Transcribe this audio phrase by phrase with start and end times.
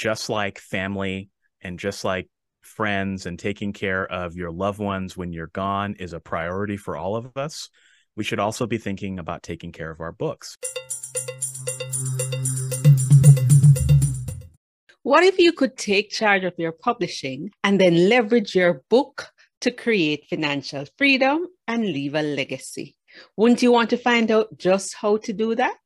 [0.00, 1.28] just like family
[1.60, 2.26] and just like
[2.62, 6.96] friends and taking care of your loved ones when you're gone is a priority for
[6.96, 7.68] all of us,
[8.16, 10.56] we should also be thinking about taking care of our books.
[15.02, 19.28] What if you could take charge of your publishing and then leverage your book
[19.60, 22.96] to create financial freedom and leave a legacy?
[23.36, 25.76] Wouldn't you want to find out just how to do that?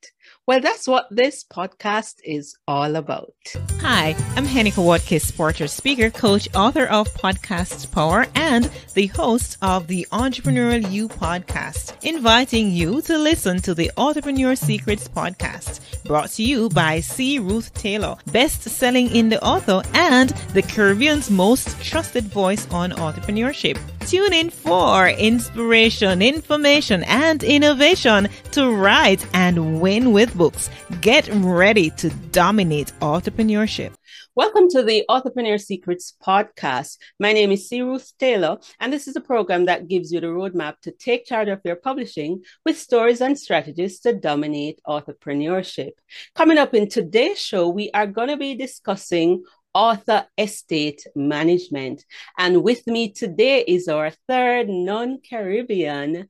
[0.46, 3.32] Well, that's what this podcast is all about.
[3.80, 9.86] Hi, I'm Hennika Watkis, Porter speaker, coach, author of Podcast Power, and the host of
[9.86, 16.43] the Entrepreneurial You podcast, inviting you to listen to the Entrepreneur Secrets podcast, brought to
[16.43, 17.38] you by C.
[17.38, 23.79] Ruth Taylor, best-selling indie author and the Caribbean's most trusted voice on entrepreneurship.
[24.07, 30.68] Tune in for inspiration, information, and innovation to write and win with books.
[31.00, 33.94] Get ready to dominate entrepreneurship.
[34.36, 36.98] Welcome to the Entrepreneur Secrets podcast.
[37.20, 37.83] My name is C.
[37.83, 41.48] Ruth Taylor, and this is a program that gives you the roadmap to take charge
[41.48, 45.92] of your publishing with stories and strategies to dominate entrepreneurship.
[46.34, 49.44] Coming up in today's show, we are going to be discussing
[49.75, 52.05] author estate management.
[52.39, 56.28] And with me today is our third non Caribbean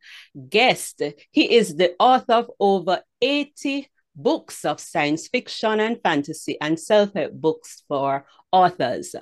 [0.48, 1.03] guest.
[1.31, 7.12] He is the author of over 80 books of science fiction and fantasy and self
[7.14, 9.14] help books for authors.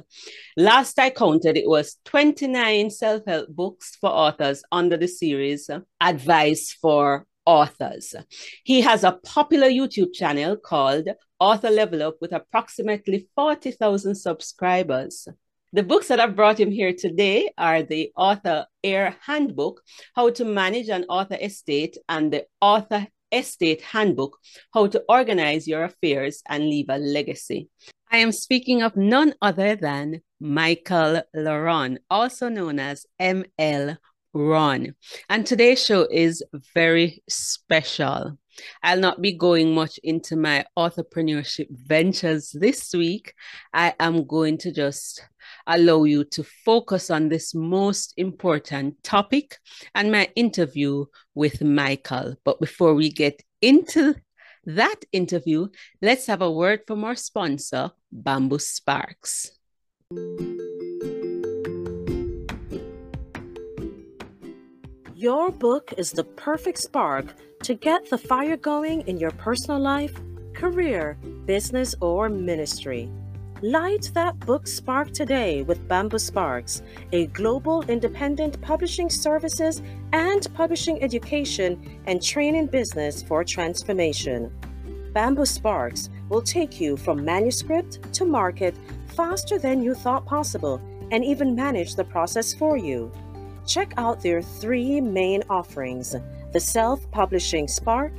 [0.57, 5.70] Last I counted, it was 29 self help books for authors under the series
[6.01, 8.14] Advice for Authors.
[8.62, 11.09] He has a popular YouTube channel called
[11.43, 15.27] Author Level Up with approximately 40,000 subscribers.
[15.73, 19.83] The books that I've brought him here today are the Author Heir Handbook,
[20.15, 24.39] How to Manage an Author Estate, and the Author Estate Handbook,
[24.73, 27.69] How to Organize Your Affairs and Leave a Legacy.
[28.09, 33.98] I am speaking of none other than Michael La Ronn, also known as ML
[34.33, 34.95] Ronn.
[35.29, 38.39] And today's show is very special.
[38.83, 43.35] I'll not be going much into my entrepreneurship ventures this week.
[43.73, 45.24] I am going to just
[45.67, 49.58] allow you to focus on this most important topic
[49.95, 52.36] and my interview with Michael.
[52.45, 54.14] But before we get into
[54.64, 55.69] that interview,
[56.01, 59.51] let's have a word from our sponsor, Bamboo Sparks.
[65.22, 67.27] Your book is the perfect spark
[67.62, 70.20] to get the fire going in your personal life,
[70.52, 71.16] career,
[71.46, 73.08] business, or ministry.
[73.62, 79.80] Light that book spark today with Bamboo Sparks, a global independent publishing services
[80.12, 84.50] and publishing education and training business for transformation.
[85.12, 88.74] Bamboo Sparks will take you from manuscript to market
[89.14, 93.12] faster than you thought possible and even manage the process for you.
[93.67, 96.17] Check out their three main offerings
[96.52, 98.12] the Self Publishing Spark,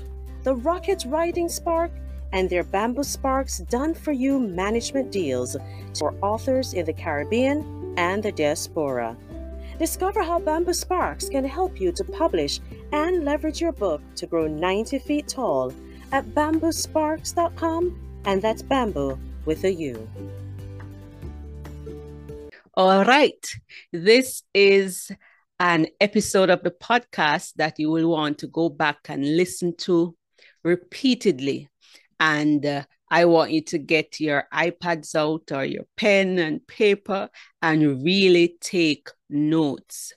[0.43, 1.91] the Rocket Writing Spark,
[2.31, 5.55] and their Bamboo Sparks done for you management deals
[5.97, 9.15] for authors in the Caribbean and the diaspora.
[9.77, 12.59] Discover how Bamboo Sparks can help you to publish
[12.91, 15.73] and leverage your book to grow 90 feet tall
[16.11, 20.07] at bamboosparks.com, and that's bamboo with a U.
[22.75, 23.45] All right.
[23.91, 25.11] This is
[25.63, 30.13] an episode of the podcast that you will want to go back and listen to
[30.66, 31.69] repeatedly.
[32.19, 37.29] And uh, I want you to get your iPads out or your pen and paper
[37.62, 40.12] and really take notes.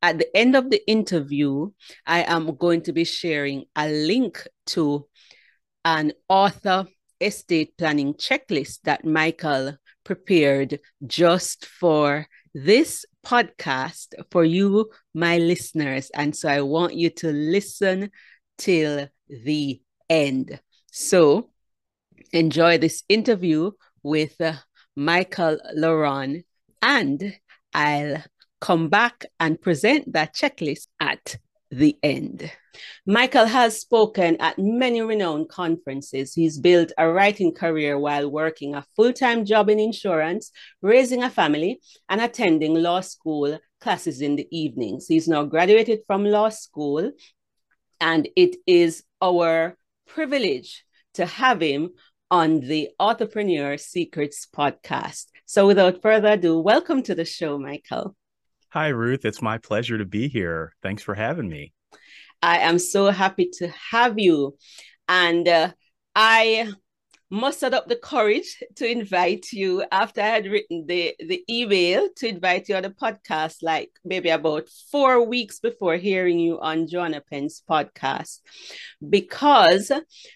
[0.00, 1.72] At the end of the interview,
[2.06, 5.08] I am going to be sharing a link to
[5.84, 6.86] an author
[7.20, 16.10] estate planning checklist that Michael prepared just for this podcast for you, my listeners.
[16.14, 18.10] And so I want you to listen
[18.58, 20.60] till the end.
[20.90, 21.50] So
[22.32, 23.72] enjoy this interview
[24.02, 24.54] with uh,
[24.96, 26.44] Michael La Ronn,
[26.82, 27.38] and
[27.72, 28.22] I'll
[28.60, 31.36] come back and present that checklist at
[31.72, 32.52] the end.
[33.06, 36.34] Michael has spoken at many renowned conferences.
[36.34, 40.52] He's built a writing career while working a full time job in insurance,
[40.82, 45.06] raising a family, and attending law school classes in the evenings.
[45.06, 47.10] He's now graduated from law school,
[48.00, 49.76] and it is our
[50.06, 50.84] privilege
[51.14, 51.90] to have him
[52.30, 55.26] on the Entrepreneur Secrets podcast.
[55.46, 58.16] So, without further ado, welcome to the show, Michael.
[58.72, 59.26] Hi, Ruth.
[59.26, 60.74] It's my pleasure to be here.
[60.82, 61.74] Thanks for having me.
[62.40, 64.56] I am so happy to have you.
[65.06, 65.72] And uh,
[66.16, 66.72] I
[67.28, 72.26] mustered up the courage to invite you after I had written the, the email to
[72.26, 77.20] invite you on the podcast, like maybe about four weeks before hearing you on Joanna
[77.20, 78.38] Penn's podcast,
[79.06, 79.92] because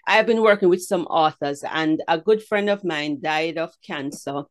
[0.06, 4.42] I've been working with some authors, and a good friend of mine died of cancer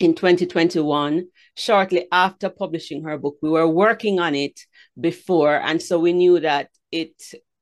[0.00, 1.26] in 2021
[1.56, 3.36] shortly after publishing her book.
[3.42, 4.58] We were working on it
[5.00, 7.20] before and so we knew that it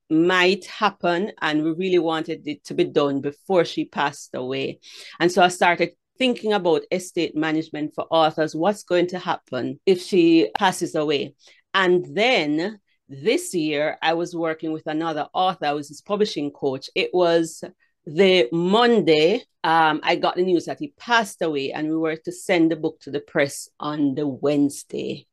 [0.09, 4.79] might happen and we really wanted it to be done before she passed away.
[5.19, 10.01] And so i started thinking about estate management for authors what's going to happen if
[10.01, 11.35] she passes away?
[11.73, 12.79] And then
[13.09, 15.65] this year i was working with another author.
[15.65, 16.89] I was his publishing coach.
[16.95, 17.63] It was
[18.07, 22.31] the monday um, i got the news that he passed away and we were to
[22.31, 25.27] send the book to the press on the wednesday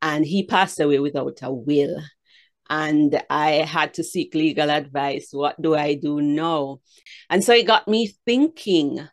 [0.00, 2.00] and he passed away without a will
[2.70, 5.28] and I had to seek legal advice.
[5.32, 6.80] What do I do now?
[7.28, 9.06] And so it got me thinking.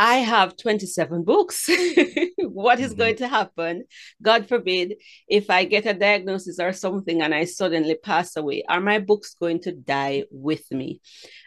[0.00, 1.68] I have 27 books.
[2.38, 2.98] what is mm-hmm.
[2.98, 3.84] going to happen?
[4.22, 4.94] God forbid,
[5.28, 9.36] if I get a diagnosis or something and I suddenly pass away, are my books
[9.38, 11.02] going to die with me?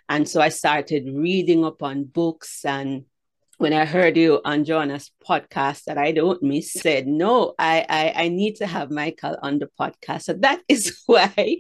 [0.07, 3.05] And so I started reading up on books and
[3.57, 8.25] when I heard you on Joanna's podcast that I don't miss, said, no, I, I,
[8.25, 10.23] I need to have Michael on the podcast.
[10.23, 11.57] So that is why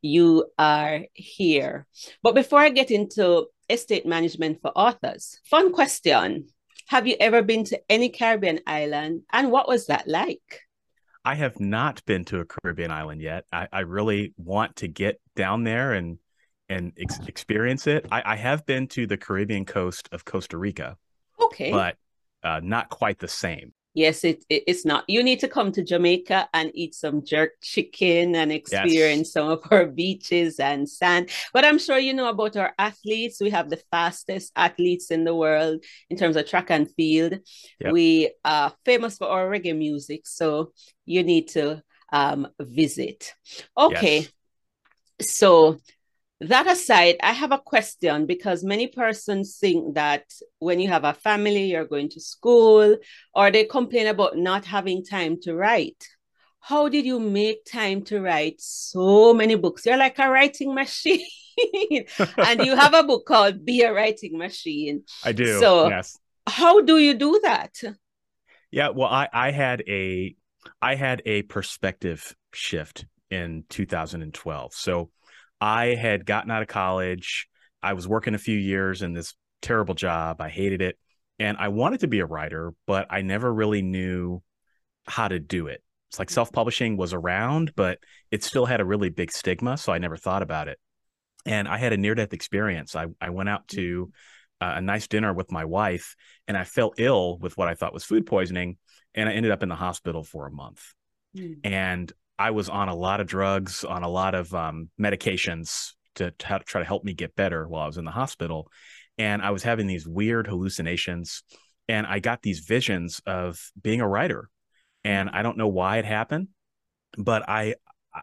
[0.00, 1.86] you are here.
[2.22, 6.48] But before I get into estate management for authors, fun question.
[6.88, 9.22] Have you ever been to any Caribbean island?
[9.32, 10.62] And what was that like?
[11.24, 13.44] I have not been to a Caribbean island yet.
[13.52, 16.18] I, I really want to get down there and
[16.68, 18.06] and ex- experience it.
[18.10, 20.96] I, I have been to the Caribbean coast of Costa Rica
[21.40, 21.70] Okay.
[21.70, 21.96] But
[22.42, 23.72] uh, not quite the same.
[23.96, 25.04] Yes, it, it, it's not.
[25.08, 29.32] You need to come to Jamaica and eat some jerk chicken and experience yes.
[29.32, 31.30] some of our beaches and sand.
[31.54, 33.40] But I'm sure you know about our athletes.
[33.40, 37.38] We have the fastest athletes in the world in terms of track and field.
[37.80, 37.92] Yep.
[37.94, 40.72] We are famous for our reggae music, so
[41.06, 41.82] you need to
[42.12, 43.32] um, visit.
[43.78, 44.18] Okay.
[44.18, 45.38] Yes.
[45.38, 45.80] So
[46.40, 50.24] that aside, I have a question because many persons think that
[50.58, 52.96] when you have a family, you're going to school,
[53.34, 56.06] or they complain about not having time to write.
[56.60, 59.86] How did you make time to write so many books?
[59.86, 61.24] You're like a writing machine.
[62.36, 65.04] and you have a book called Be a Writing Machine.
[65.24, 65.58] I do.
[65.58, 66.18] So, yes.
[66.46, 67.72] how do you do that?
[68.70, 70.34] Yeah, well, I, I had a
[70.82, 74.74] I had a perspective shift in 2012.
[74.74, 75.10] So
[75.60, 77.48] I had gotten out of college.
[77.82, 80.40] I was working a few years in this terrible job.
[80.40, 80.98] I hated it.
[81.38, 84.42] And I wanted to be a writer, but I never really knew
[85.06, 85.82] how to do it.
[86.10, 87.98] It's like self publishing was around, but
[88.30, 89.76] it still had a really big stigma.
[89.76, 90.78] So I never thought about it.
[91.44, 92.96] And I had a near death experience.
[92.96, 94.10] I, I went out to
[94.60, 96.16] uh, a nice dinner with my wife
[96.48, 98.78] and I fell ill with what I thought was food poisoning.
[99.14, 100.82] And I ended up in the hospital for a month.
[101.36, 101.60] Mm.
[101.64, 106.30] And I was on a lot of drugs, on a lot of um, medications to,
[106.30, 108.70] to try to help me get better while I was in the hospital.
[109.18, 111.42] And I was having these weird hallucinations.
[111.88, 114.50] And I got these visions of being a writer.
[115.04, 116.48] And I don't know why it happened,
[117.16, 117.76] but I,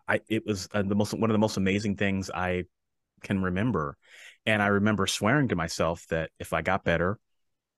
[0.08, 2.66] I it was uh, the most one of the most amazing things I
[3.24, 3.98] can remember.
[4.46, 7.20] And I remember swearing to myself that if I got better,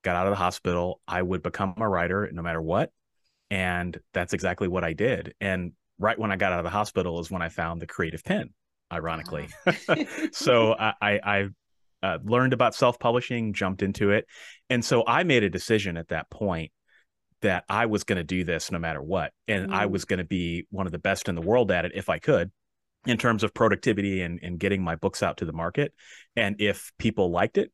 [0.03, 2.91] got out of the hospital, I would become a writer no matter what.
[3.51, 5.35] And that's exactly what I did.
[5.39, 8.23] And right when I got out of the hospital is when I found the Creative
[8.23, 8.49] Penn,
[8.91, 9.47] ironically.
[9.65, 9.95] Ah.
[10.31, 11.47] so I, I, I
[12.03, 14.25] uh, learned about self publishing, jumped into it.
[14.69, 16.71] And so I made a decision at that point
[17.41, 19.31] that I was going to do this no matter what.
[19.47, 19.73] And mm.
[19.73, 22.09] I was going to be one of the best in the world at it if
[22.09, 22.51] I could
[23.05, 25.93] in terms of productivity and, and getting my books out to the market.
[26.35, 27.71] And if people liked it,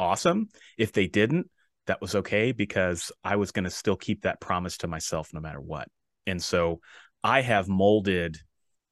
[0.00, 0.48] awesome.
[0.76, 1.48] If they didn't,
[1.86, 5.40] that was okay because I was going to still keep that promise to myself no
[5.40, 5.88] matter what.
[6.26, 6.80] And so
[7.24, 8.36] I have molded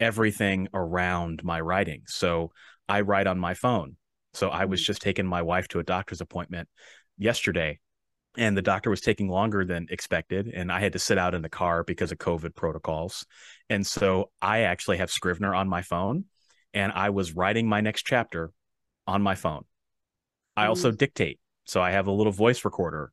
[0.01, 2.03] everything around my writing.
[2.07, 2.51] So
[2.89, 3.97] I write on my phone.
[4.33, 4.87] So I was mm.
[4.87, 6.69] just taking my wife to a doctor's appointment
[7.19, 7.79] yesterday
[8.39, 11.43] and the doctor was taking longer than expected and i had to sit out in
[11.43, 13.27] the car because of covid protocols
[13.69, 16.25] and so i actually have scrivener on my phone
[16.73, 18.51] and i was writing my next chapter
[19.07, 19.65] on my phone
[20.57, 20.97] i also mm.
[20.97, 23.13] dictate so i have a little voice recorder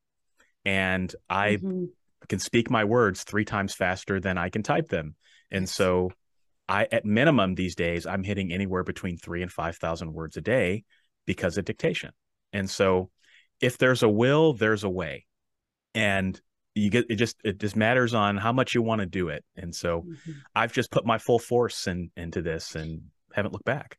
[0.63, 1.83] and i mm-hmm
[2.29, 5.15] can speak my words three times faster than I can type them.
[5.51, 6.11] And so
[6.69, 10.85] I at minimum these days I'm hitting anywhere between 3 and 5,000 words a day
[11.25, 12.11] because of dictation.
[12.53, 13.09] And so
[13.59, 15.25] if there's a will, there's a way.
[15.95, 16.39] And
[16.75, 19.43] you get it just it just matters on how much you want to do it.
[19.55, 20.31] And so mm-hmm.
[20.55, 23.01] I've just put my full force in, into this and
[23.33, 23.97] haven't looked back.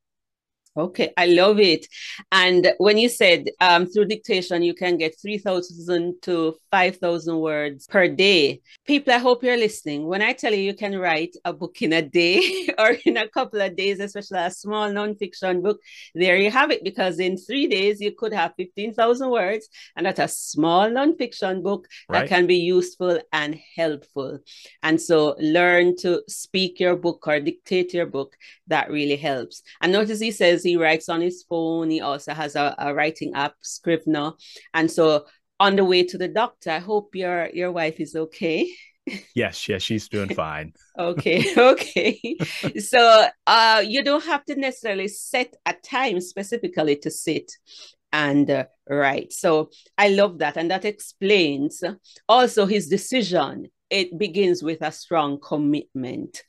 [0.77, 1.87] Okay, I love it.
[2.31, 8.07] And when you said um, through dictation, you can get 3,000 to 5,000 words per
[8.07, 8.61] day.
[8.87, 10.07] People, I hope you're listening.
[10.07, 13.29] When I tell you you can write a book in a day or in a
[13.29, 15.81] couple of days, especially a small nonfiction book,
[16.15, 16.85] there you have it.
[16.85, 19.69] Because in three days, you could have 15,000 words.
[19.97, 22.21] And that's a small nonfiction book right.
[22.21, 24.39] that can be useful and helpful.
[24.85, 28.37] And so learn to speak your book or dictate your book.
[28.69, 29.65] That really helps.
[29.81, 31.91] And notice he says, he writes on his phone.
[31.91, 34.33] He also has a, a writing app, Scrivener.
[34.75, 35.27] And so
[35.59, 38.71] on the way to the doctor, I hope your your wife is okay.
[39.35, 40.73] yes, yes, she's doing fine.
[40.99, 42.37] okay, okay.
[42.79, 47.51] so uh you don't have to necessarily set a time specifically to sit
[48.13, 49.33] and uh, write.
[49.33, 50.57] So I love that.
[50.57, 51.83] And that explains
[52.29, 53.69] also his decision.
[53.89, 56.43] It begins with a strong commitment.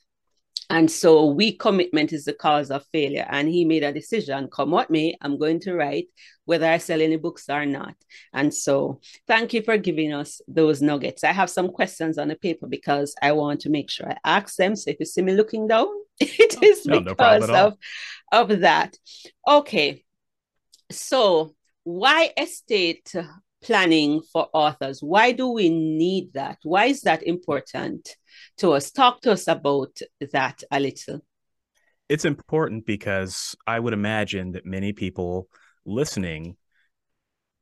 [0.72, 3.26] And so weak commitment is the cause of failure.
[3.28, 6.06] And he made a decision, come what may, I'm going to write
[6.46, 7.94] whether I sell any books or not.
[8.32, 8.98] And so
[9.28, 11.24] thank you for giving us those nuggets.
[11.24, 14.56] I have some questions on the paper because I want to make sure I ask
[14.56, 14.74] them.
[14.74, 15.88] So if you see me looking down,
[16.20, 17.76] it oh, is no, because no
[18.32, 18.96] of, of that.
[19.46, 20.06] Okay.
[20.90, 23.14] So why estate
[23.62, 25.02] planning for authors?
[25.02, 26.60] Why do we need that?
[26.62, 28.08] Why is that important?
[28.58, 28.90] To us.
[28.90, 29.98] Talk to us about
[30.32, 31.20] that a little.
[32.08, 35.48] It's important because I would imagine that many people
[35.84, 36.56] listening,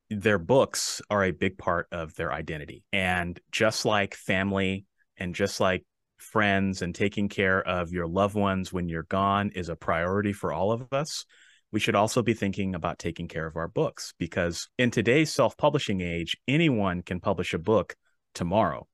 [0.08, 2.82] their books are a big part of their identity.
[2.92, 5.84] And just like family and just like
[6.16, 10.52] friends and taking care of your loved ones when you're gone is a priority for
[10.52, 11.24] all of us,
[11.72, 15.56] we should also be thinking about taking care of our books because in today's self
[15.56, 17.94] publishing age, anyone can publish a book
[18.34, 18.86] tomorrow.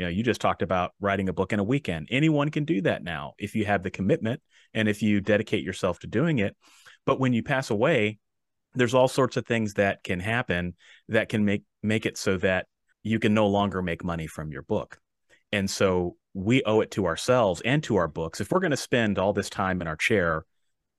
[0.00, 2.08] You know, you just talked about writing a book in a weekend.
[2.10, 4.40] Anyone can do that now if you have the commitment
[4.72, 6.56] and if you dedicate yourself to doing it.
[7.04, 8.18] But when you pass away,
[8.72, 10.74] there's all sorts of things that can happen
[11.08, 12.64] that can make make it so that
[13.02, 14.98] you can no longer make money from your book.
[15.52, 18.40] And so we owe it to ourselves and to our books.
[18.40, 20.46] If we're going to spend all this time in our chair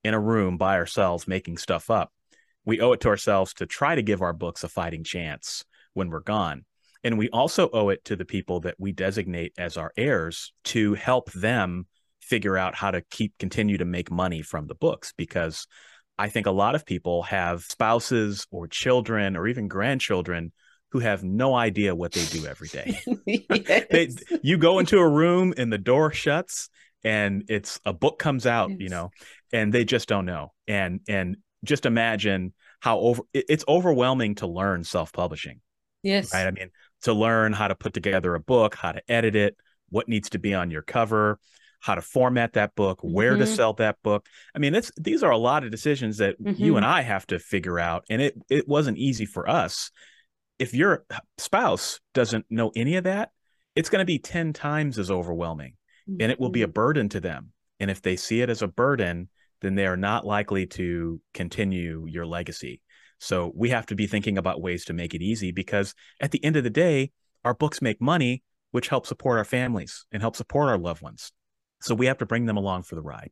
[0.03, 2.13] in a room by ourselves making stuff up,
[2.65, 5.65] we owe it to ourselves to try to give our books a fighting chance
[5.96, 6.65] when we're gone.
[7.03, 10.93] And we also owe it to the people that we designate as our heirs to
[10.93, 11.88] help them
[12.20, 15.67] figure out how to keep continue to make money from the books because
[16.17, 20.51] I think a lot of people have spouses or children or even grandchildren
[20.91, 23.00] who have no idea what they do every day.
[23.91, 24.10] they,
[24.43, 26.70] you go into a room and the door shuts
[27.03, 28.79] and it's a book comes out, yes.
[28.79, 29.10] you know,
[29.51, 30.53] and they just don't know.
[30.67, 35.62] And and just imagine how over it's overwhelming to learn self-publishing.
[36.03, 36.34] Yes.
[36.34, 36.48] Right.
[36.48, 36.70] I mean,
[37.01, 39.58] to learn how to put together a book, how to edit it,
[39.89, 41.39] what needs to be on your cover,
[41.79, 43.41] how to format that book, where mm-hmm.
[43.41, 44.27] to sell that book.
[44.55, 46.62] I mean, it's these are a lot of decisions that mm-hmm.
[46.62, 49.91] you and I have to figure out, and it it wasn't easy for us.
[50.60, 51.05] If your
[51.38, 53.31] spouse doesn't know any of that,
[53.75, 55.74] it's going to be 10 times as overwhelming
[56.10, 56.22] mm-hmm.
[56.22, 56.74] and it will be a mm-hmm.
[56.74, 57.51] burden to them.
[57.79, 59.29] And if they see it as a burden,
[59.62, 62.81] then they are not likely to continue your legacy.
[63.22, 66.44] So we have to be thinking about ways to make it easy because at the
[66.44, 67.12] end of the day,
[67.46, 71.32] our books make money, which helps support our families and help support our loved ones.
[71.82, 73.30] So we have to bring them along for the ride.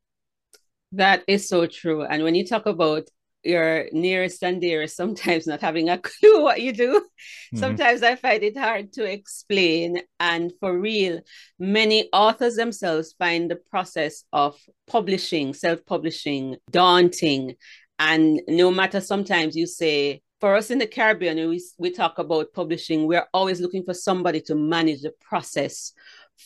[0.91, 2.03] That is so true.
[2.03, 3.09] And when you talk about
[3.43, 6.99] your nearest and dearest sometimes not having a clue what you do.
[6.99, 7.57] Mm-hmm.
[7.57, 10.01] Sometimes I find it hard to explain.
[10.19, 11.21] And for real,
[11.57, 17.55] many authors themselves find the process of publishing, self publishing, daunting.
[17.99, 22.53] And no matter sometimes you say, for us in the Caribbean, we, we talk about
[22.53, 25.91] publishing, we're always looking for somebody to manage the process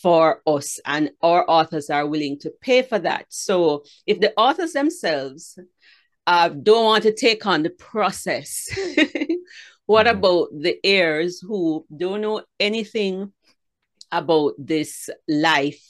[0.01, 3.27] for us, and our authors are willing to pay for that.
[3.29, 5.59] So if the authors themselves
[6.25, 8.67] uh, don't want to take on the process,
[9.85, 10.17] what mm-hmm.
[10.17, 13.31] about the heirs who don't know anything
[14.13, 15.89] about this life.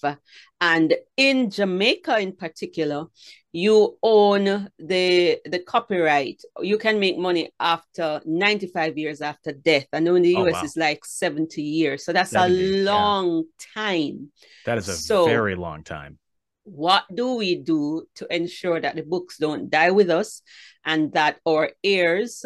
[0.62, 3.06] And in Jamaica, in particular,
[3.52, 6.42] you own the the copyright.
[6.60, 9.88] You can make money after 95 years after death.
[9.94, 10.62] I know in the oh, US wow.
[10.64, 12.06] it's like 70 years.
[12.06, 13.84] So that's 70, a long yeah.
[13.84, 14.32] time.
[14.66, 16.18] That is a so, very long time.
[16.64, 20.42] What do we do to ensure that the books don't die with us
[20.86, 22.46] and that our heirs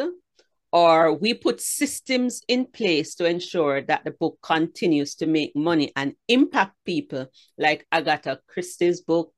[0.72, 5.92] or we put systems in place to ensure that the book continues to make money
[5.96, 9.32] and impact people like Agatha Christie's books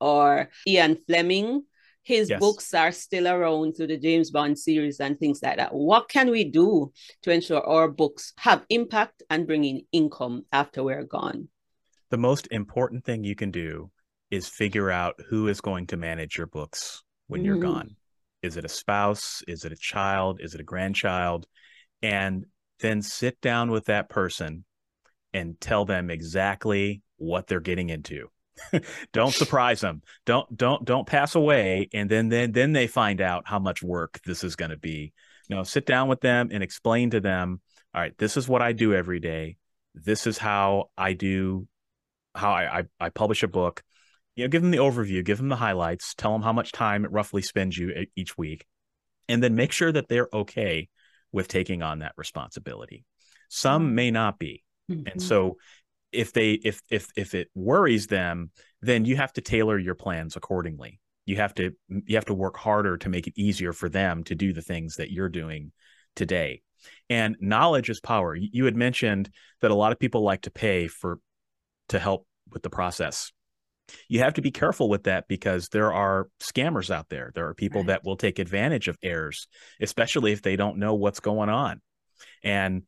[0.00, 1.64] or Ian Fleming.
[2.04, 2.40] His yes.
[2.40, 5.72] books are still around through the James Bond series and things like that.
[5.72, 10.82] What can we do to ensure our books have impact and bring in income after
[10.82, 11.48] we're gone?
[12.10, 13.92] The most important thing you can do
[14.32, 17.44] is figure out who is going to manage your books when mm.
[17.44, 17.72] you're mm-hmm.
[17.72, 17.96] gone
[18.42, 19.42] Is it a spouse?
[19.46, 20.40] Is it a child?
[20.40, 21.46] Is it a grandchild?
[22.02, 22.46] And
[22.80, 24.64] then sit down with that person
[25.32, 28.28] and tell them exactly what they're getting into.
[29.12, 30.02] don't surprise them.
[30.26, 34.20] Don't don't don't pass away and then then then they find out how much work
[34.26, 35.12] this is going to be.
[35.48, 37.60] No, sit down with them and explain to them,
[37.94, 39.56] all right, this is what I do every day.
[39.94, 41.66] This is how I do
[42.34, 43.82] how I, I, I publish a book.
[44.36, 47.04] You know, give them the overview, give them the highlights, tell them how much time
[47.04, 48.64] it roughly spends you each week,
[49.28, 50.88] and then make sure that they're okay
[51.32, 53.04] with taking on that responsibility.
[53.48, 53.94] Some mm-hmm.
[53.94, 54.64] may not be.
[54.90, 55.08] Mm-hmm.
[55.08, 55.58] And so
[56.12, 60.36] if they if if if it worries them, then you have to tailor your plans
[60.36, 61.00] accordingly.
[61.24, 64.34] You have to you have to work harder to make it easier for them to
[64.34, 65.72] do the things that you're doing
[66.16, 66.62] today.
[67.08, 68.34] And knowledge is power.
[68.34, 71.20] You had mentioned that a lot of people like to pay for
[71.88, 73.32] to help with the process.
[74.08, 77.32] You have to be careful with that because there are scammers out there.
[77.34, 77.88] There are people right.
[77.88, 79.48] that will take advantage of errors,
[79.80, 81.80] especially if they don't know what's going on.
[82.42, 82.82] And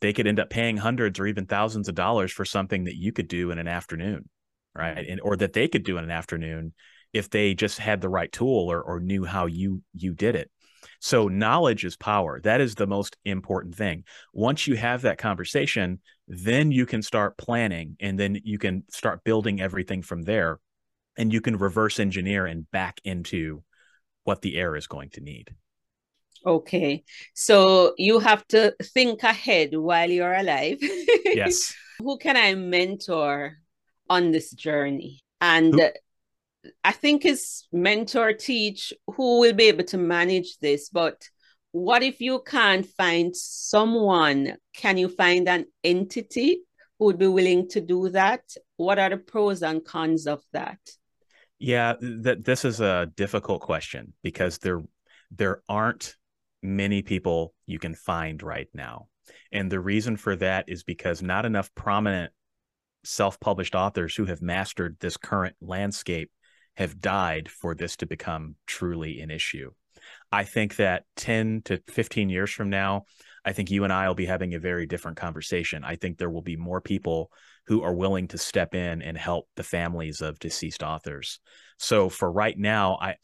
[0.00, 3.12] they could end up paying hundreds or even thousands of dollars for something that you
[3.12, 4.28] could do in an afternoon,
[4.74, 5.06] right?
[5.08, 6.72] And or that they could do in an afternoon
[7.12, 10.50] if they just had the right tool or or knew how you you did it.
[11.00, 12.40] So knowledge is power.
[12.42, 14.04] That is the most important thing.
[14.32, 19.24] Once you have that conversation, then you can start planning and then you can start
[19.24, 20.58] building everything from there
[21.16, 23.62] and you can reverse engineer and back into
[24.24, 25.54] what the heir is going to need.
[26.46, 27.04] Okay.
[27.34, 30.78] So you have to think ahead while you're alive.
[31.24, 31.74] yes.
[32.00, 33.58] Who can I mentor
[34.10, 35.20] on this journey?
[35.40, 35.88] And Who?
[36.82, 40.88] I think it's mentor teach who will be able to manage this.
[40.88, 41.28] But
[41.74, 44.56] what if you can't find someone?
[44.76, 46.60] Can you find an entity
[46.96, 48.42] who would be willing to do that?
[48.76, 50.78] What are the pros and cons of that?
[51.58, 54.84] Yeah, that this is a difficult question because there
[55.32, 56.14] there aren't
[56.62, 59.08] many people you can find right now.
[59.50, 62.32] And the reason for that is because not enough prominent
[63.02, 66.30] self published authors who have mastered this current landscape
[66.76, 69.72] have died for this to become truly an issue.
[70.34, 73.04] I think that 10 to 15 years from now,
[73.44, 75.84] I think you and I will be having a very different conversation.
[75.84, 77.30] I think there will be more people
[77.66, 81.38] who are willing to step in and help the families of deceased authors.
[81.78, 83.14] So for right now, I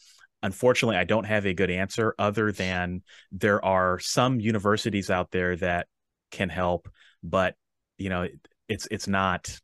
[0.42, 5.56] unfortunately, I don't have a good answer other than there are some universities out there
[5.56, 5.88] that
[6.30, 6.88] can help,
[7.24, 7.56] but
[7.98, 8.28] you know,
[8.68, 9.58] it's it's not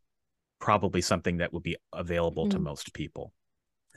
[0.58, 2.50] probably something that would be available mm.
[2.50, 3.32] to most people.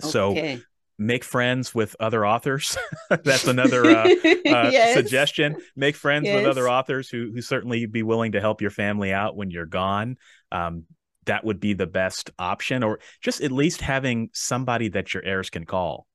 [0.04, 0.12] Okay.
[0.12, 0.60] So
[1.00, 2.78] make friends with other authors.
[3.10, 4.94] That's another uh, uh, yes.
[4.94, 5.56] suggestion.
[5.76, 6.36] Make friends yes.
[6.36, 9.66] with other authors who who certainly be willing to help your family out when you're
[9.66, 10.18] gone.
[10.52, 10.84] Um,
[11.26, 15.50] that would be the best option, or just at least having somebody that your heirs
[15.50, 16.06] can call.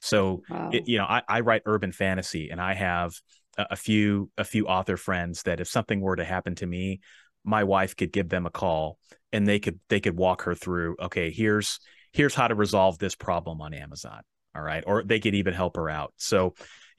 [0.00, 0.70] So, wow.
[0.72, 3.14] it, you know, I, I, write urban fantasy, and I have
[3.58, 7.00] a, a, few a few author friends that if something were to happen to me,
[7.44, 8.98] my wife could give them a call,
[9.32, 10.96] and they could they could walk her through.
[11.00, 11.78] Okay, here's
[12.16, 14.22] here's how to resolve this problem on Amazon.
[14.54, 16.14] All right, or they could even help her out.
[16.16, 16.54] So,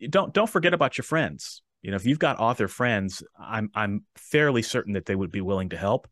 [0.10, 1.64] don't don't forget about your friends.
[1.82, 5.42] You know, if you've got author friends, I'm I'm fairly certain that they would be
[5.42, 6.08] willing to help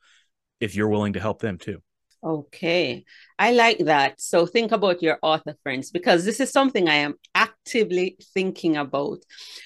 [0.59, 1.83] if you're willing to help them too.
[2.23, 3.05] Okay,
[3.37, 4.19] I like that.
[4.19, 9.19] So think about your author friends because this is something I am actively thinking about.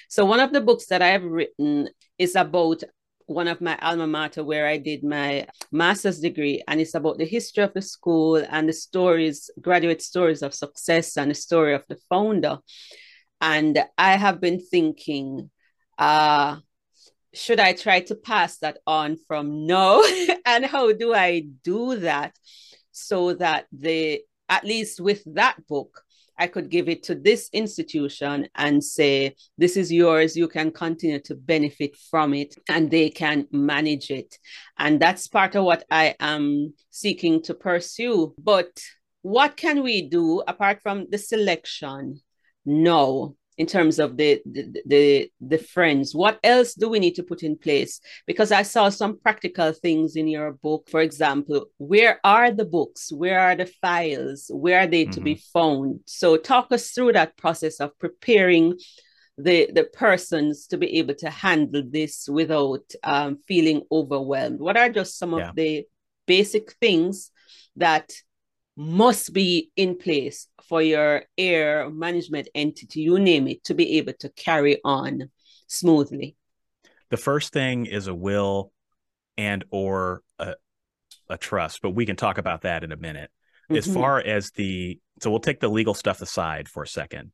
[0.10, 2.84] So, one of the books that I have written is about
[3.30, 7.26] one of my alma mater where I did my master's degree, and it's about the
[7.26, 11.84] history of the school and the stories, graduate stories of success, and the story of
[11.88, 12.58] the founder.
[13.40, 15.50] And I have been thinking,
[15.98, 16.58] uh,
[17.34, 20.04] should I try to pass that on from no?
[20.46, 22.36] and how do I do that
[22.92, 26.02] so that the at least with that book,
[26.40, 30.38] I could give it to this institution and say, this is yours.
[30.38, 34.38] You can continue to benefit from it and they can manage it.
[34.78, 38.34] And that's part of what I am seeking to pursue.
[38.40, 38.82] But
[39.22, 42.22] what can we do apart from the selection?
[42.66, 47.24] No, in terms of the, the the the friends what else do we need to
[47.24, 52.20] put in place because i saw some practical things in your book for example where
[52.24, 55.12] are the books where are the files where are they mm-hmm.
[55.12, 55.60] to be mm-hmm.
[55.60, 58.74] found so talk us through that process of preparing
[59.38, 64.90] the the persons to be able to handle this without um, feeling overwhelmed what are
[64.90, 65.50] just some yeah.
[65.50, 65.86] of the
[66.26, 67.32] basic things
[67.76, 68.10] that
[68.80, 74.14] must be in place for your heir management entity, you name it, to be able
[74.20, 75.30] to carry on
[75.68, 76.38] smoothly?
[77.10, 78.72] The first thing is a will
[79.38, 80.56] and or a,
[81.30, 83.30] a trust, but we can talk about that in a minute.
[83.66, 83.76] Mm-hmm.
[83.76, 87.32] As far as the so we'll take the legal stuff aside for a second.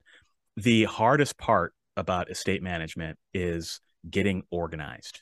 [0.58, 3.80] the hardest part about estate management is
[4.10, 5.22] getting organized.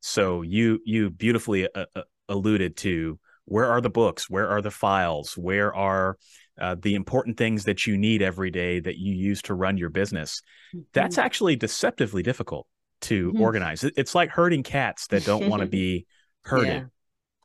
[0.00, 4.70] So you you beautifully uh, uh, alluded to where are the books, where are the
[4.70, 6.16] files, where are
[6.60, 9.90] uh, the important things that you need every day that you use to run your
[9.90, 10.42] business.
[10.74, 10.82] Mm-hmm.
[10.92, 12.66] That's actually deceptively difficult
[13.02, 13.40] to mm-hmm.
[13.42, 13.84] organize.
[13.84, 16.06] It's like herding cats that don't want to be
[16.42, 16.68] herded.
[16.68, 16.84] Yeah.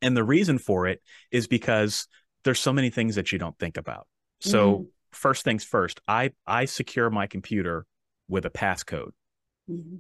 [0.08, 2.08] And the reason for it is because
[2.44, 4.08] there's so many things that you don't think about.
[4.42, 4.84] So mm-hmm.
[5.12, 7.86] first things first, I I secure my computer
[8.28, 9.12] with a passcode.
[9.70, 9.98] Mm-hmm.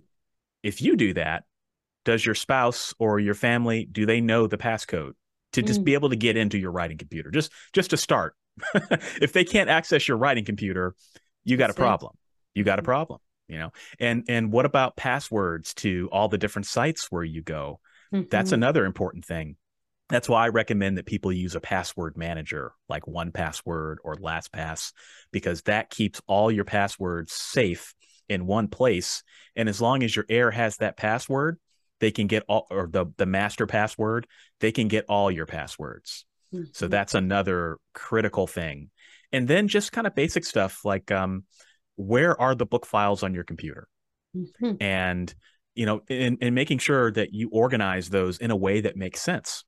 [0.63, 1.43] If you do that,
[2.03, 5.13] does your spouse or your family do they know the passcode
[5.53, 5.85] to just mm.
[5.85, 7.31] be able to get into your writing computer?
[7.31, 8.35] Just just to start.
[9.21, 10.95] if they can't access your writing computer,
[11.43, 12.15] you got a problem.
[12.53, 12.85] You got a mm-hmm.
[12.87, 13.71] problem, you know.
[13.99, 17.79] And and what about passwords to all the different sites where you go?
[18.13, 18.27] Mm-hmm.
[18.29, 19.55] That's another important thing.
[20.09, 24.91] That's why I recommend that people use a password manager like 1Password or LastPass
[25.31, 27.95] because that keeps all your passwords safe
[28.29, 29.23] in one place.
[29.55, 31.57] And as long as your heir has that password,
[32.03, 34.27] they can get all or the the master password,
[34.59, 36.25] they can get all your passwords.
[36.53, 36.65] Mm-hmm.
[36.73, 38.89] So that's another critical thing.
[39.31, 41.45] And then just kind of basic stuff like um,
[41.95, 43.87] where are the book files on your computer?
[44.35, 44.83] Mm-hmm.
[44.83, 45.33] And
[45.75, 49.21] you know, in, in making sure that you organize those in a way that makes
[49.21, 49.63] sense.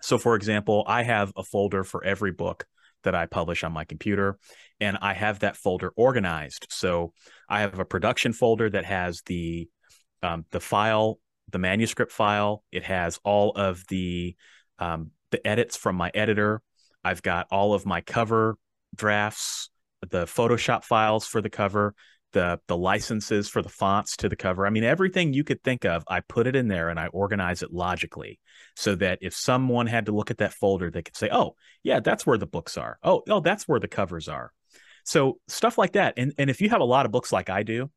[0.00, 2.64] So, for example, I have a folder for every book
[3.02, 4.38] that I publish on my computer,
[4.78, 6.68] and I have that folder organized.
[6.70, 7.12] So,
[7.48, 9.68] I have a production folder that has the
[10.22, 11.18] um, the file,
[11.52, 12.64] the manuscript file.
[12.72, 14.36] It has all of the
[14.78, 16.62] um, the edits from my editor.
[17.04, 18.56] I've got all of my cover
[18.94, 19.70] drafts,
[20.08, 21.94] the Photoshop files for the cover,
[22.32, 24.66] the the licenses for the fonts to the cover.
[24.66, 27.62] I mean, everything you could think of, I put it in there and I organize
[27.62, 28.40] it logically
[28.74, 32.00] so that if someone had to look at that folder, they could say, "Oh, yeah,
[32.00, 32.98] that's where the books are.
[33.02, 34.52] Oh, oh, that's where the covers are."
[35.04, 36.14] So stuff like that.
[36.16, 37.90] And and if you have a lot of books like I do,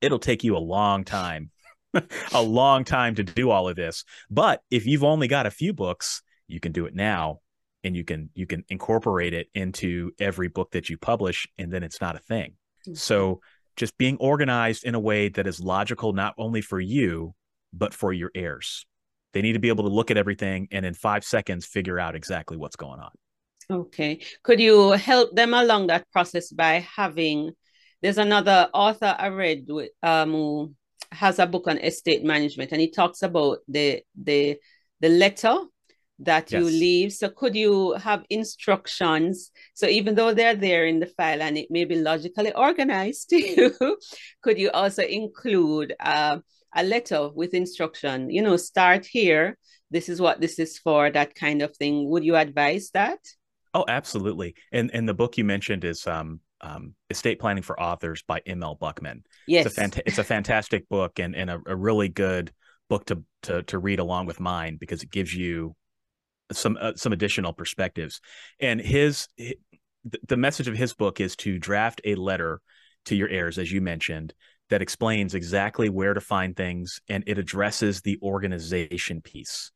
[0.00, 1.50] it'll take you a long time,
[2.32, 4.04] a long time to do all of this.
[4.30, 7.40] But if you've only got a few books, you can do it now
[7.84, 11.82] and you can you can incorporate it into every book that you publish and then
[11.82, 12.54] it's not a thing.
[12.86, 12.94] Mm-hmm.
[12.94, 13.40] So
[13.78, 17.34] just being organized in a way that is logical not only for you
[17.72, 18.84] but for your heirs
[19.32, 22.16] they need to be able to look at everything and in five seconds figure out
[22.16, 23.10] exactly what's going on
[23.70, 27.52] okay could you help them along that process by having
[28.02, 30.74] there's another author i read with, um, who
[31.12, 34.56] has a book on estate management and he talks about the the
[35.00, 35.56] the letter
[36.20, 36.60] that yes.
[36.60, 37.12] you leave.
[37.12, 39.50] So could you have instructions?
[39.74, 43.36] So even though they're there in the file and it may be logically organized to
[43.36, 43.98] you,
[44.42, 46.38] could you also include uh,
[46.74, 48.30] a letter with instruction?
[48.30, 49.56] You know, start here.
[49.90, 51.10] This is what this is for.
[51.10, 52.08] That kind of thing.
[52.10, 53.20] Would you advise that?
[53.74, 54.54] Oh, absolutely.
[54.72, 58.74] And and the book you mentioned is um, um, Estate Planning for Authors by M.L.
[58.74, 59.24] Buckman.
[59.46, 62.52] Yes, it's a, fant- it's a fantastic book and and a, a really good
[62.88, 65.74] book to, to to read along with mine because it gives you
[66.52, 68.20] some uh, some additional perspectives.
[68.60, 69.54] And his, his
[70.26, 72.60] the message of his book is to draft a letter
[73.06, 74.32] to your heirs, as you mentioned,
[74.70, 79.70] that explains exactly where to find things and it addresses the organization piece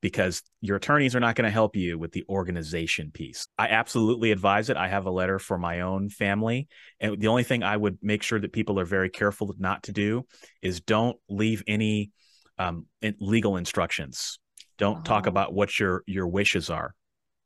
[0.00, 3.48] because your attorneys are not going to help you with the organization piece.
[3.58, 4.76] I absolutely advise it.
[4.76, 6.68] I have a letter for my own family.
[7.00, 9.92] And the only thing I would make sure that people are very careful not to
[9.92, 10.24] do
[10.62, 12.12] is don't leave any
[12.58, 12.86] um,
[13.20, 14.38] legal instructions
[14.78, 15.28] don't talk oh.
[15.28, 16.94] about what your your wishes are.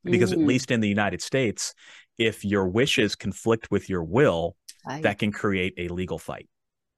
[0.03, 0.33] Because mm.
[0.33, 1.73] at least in the United States,
[2.17, 5.01] if your wishes conflict with your will, I...
[5.01, 6.47] that can create a legal fight.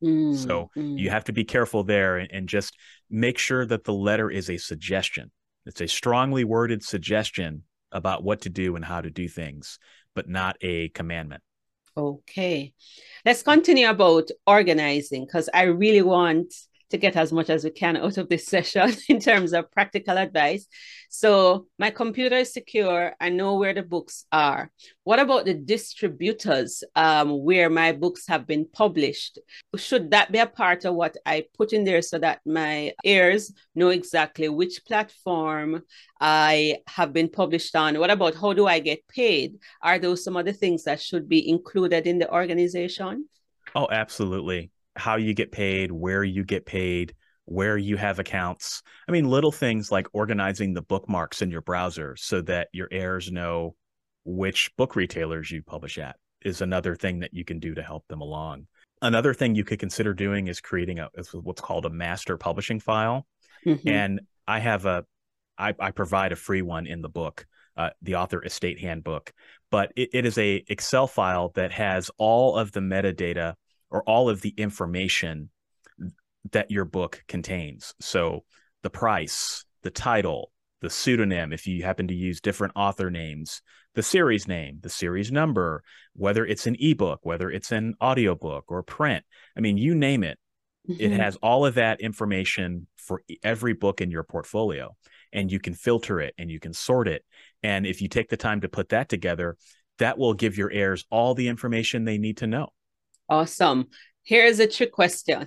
[0.04, 0.36] Mm.
[0.36, 0.98] So mm.
[0.98, 2.76] you have to be careful there and, and just
[3.10, 5.32] make sure that the letter is a suggestion.
[5.66, 9.80] It's a strongly worded suggestion about what to do and how to do things,
[10.14, 11.42] but not a commandment.
[11.98, 12.74] Okay.
[13.26, 16.54] Let's continue about organizing because I really want
[16.90, 20.18] to get as much as we can out of this session in terms of practical
[20.18, 20.68] advice.
[21.10, 23.14] So my computer is secure.
[23.20, 24.72] I know where the books are.
[25.04, 29.40] What about the distributors um, where my books have been published?
[29.76, 33.54] Should that be a part of what I put in there so that my heirs
[33.76, 35.84] know exactly which platform
[36.20, 38.00] I have been published on?
[38.00, 39.58] What about how do I get paid?
[39.82, 43.28] Are those some of the things that should be included in the organization?
[43.74, 47.14] Oh, absolutely how you get paid, where you get paid,
[47.46, 48.82] where you have accounts.
[49.08, 53.32] I mean, little things like organizing the bookmarks in your browser so that your heirs
[53.32, 53.76] know
[54.24, 58.08] which book retailers you publish at is another thing that you can do to help
[58.08, 58.68] them along.
[59.02, 63.28] Another thing you could consider doing is creating a what's called a master publishing file.
[63.66, 63.88] Mm-hmm.
[63.88, 65.06] And I have a
[65.58, 67.46] I, I provide a free one in the book,
[67.78, 69.34] uh, the author estate handbook,
[69.72, 73.56] but it, it is a Excel file that has all of the metadata
[73.96, 75.50] or all of the information
[76.52, 77.96] that your book contains.
[78.02, 78.44] So
[78.84, 83.62] the price, the title, the pseudonym, if you happen to use different author names,
[83.94, 85.82] the series name, the series number,
[86.12, 89.24] whether it's an ebook, whether it's an audiobook or print.
[89.56, 90.38] I mean, you name it.
[90.90, 91.02] Mm-hmm.
[91.02, 94.94] It has all of that information for every book in your portfolio,
[95.32, 97.24] and you can filter it and you can sort it.
[97.64, 99.56] And if you take the time to put that together,
[100.00, 102.74] that will give your heirs all the information they need to know.
[103.30, 103.88] Awesome.
[104.26, 105.46] Here's a trick question.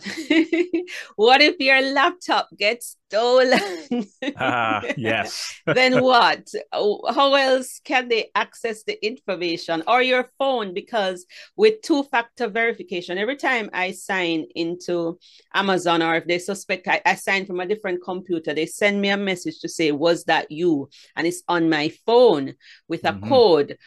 [1.16, 4.06] what if your laptop gets stolen?
[4.36, 5.60] uh, yes.
[5.66, 6.48] then what?
[6.72, 10.74] How else can they access the information or your phone?
[10.74, 15.18] Because with two factor verification, every time I sign into
[15.54, 19.08] Amazon or if they suspect I, I sign from a different computer, they send me
[19.08, 20.88] a message to say, Was that you?
[21.16, 22.54] And it's on my phone
[22.86, 23.28] with a mm-hmm.
[23.28, 23.78] code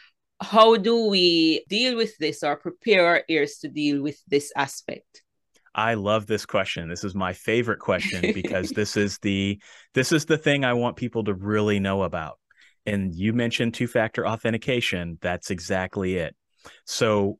[0.41, 5.23] how do we deal with this or prepare our ears to deal with this aspect
[5.73, 6.89] I love this question.
[6.89, 9.61] This is my favorite question because this is the
[9.93, 12.39] this is the thing I want people to really know about.
[12.85, 16.35] And you mentioned two-factor authentication, that's exactly it.
[16.85, 17.39] So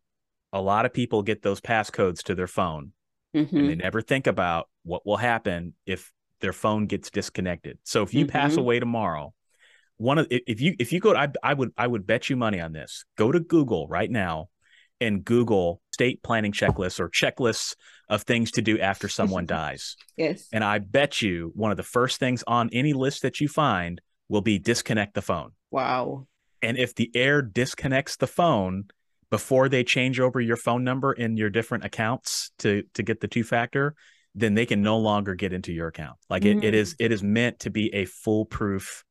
[0.53, 2.91] a lot of people get those passcodes to their phone
[3.35, 3.55] mm-hmm.
[3.55, 3.81] and they mm-hmm.
[3.81, 6.11] never think about what will happen if
[6.41, 7.79] their phone gets disconnected.
[7.83, 8.31] So if you mm-hmm.
[8.31, 9.33] pass away tomorrow
[10.01, 12.59] one of if you if you go I, I would i would bet you money
[12.59, 13.05] on this.
[13.17, 14.49] Go to google right now
[14.99, 17.75] and google state planning checklists or checklists
[18.09, 19.95] of things to do after someone dies.
[20.17, 20.47] Yes.
[20.51, 24.01] And i bet you one of the first things on any list that you find
[24.27, 25.51] will be disconnect the phone.
[25.69, 26.27] Wow.
[26.63, 28.85] And if the heir disconnects the phone
[29.29, 33.27] before they change over your phone number in your different accounts to to get the
[33.27, 33.93] two factor
[34.33, 36.17] then they can no longer get into your account.
[36.29, 36.57] Like mm.
[36.57, 39.03] it, it is it is meant to be a foolproof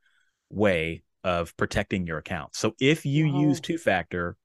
[0.50, 2.54] way of protecting your account.
[2.54, 3.40] So if you wow.
[3.40, 4.36] use two factor,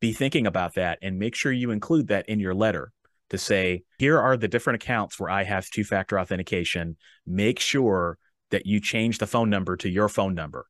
[0.00, 2.92] be thinking about that and make sure you include that in your letter
[3.30, 6.96] to say, here are the different accounts where I have two factor authentication.
[7.26, 8.18] Make sure
[8.50, 10.66] that you change the phone number to your phone number.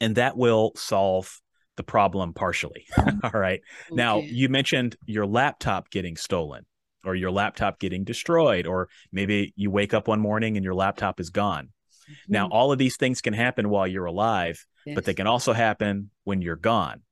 [0.00, 1.40] And that will solve
[1.76, 2.86] the problem partially.
[2.98, 3.18] Mm-hmm.
[3.24, 3.60] All right.
[3.86, 3.94] Okay.
[3.96, 6.66] Now, you mentioned your laptop getting stolen
[7.04, 11.20] or your laptop getting destroyed, or maybe you wake up one morning and your laptop
[11.20, 11.70] is gone.
[12.10, 12.32] Mm-hmm.
[12.32, 14.94] Now, all of these things can happen while you're alive, yes.
[14.94, 17.02] but they can also happen when you're gone.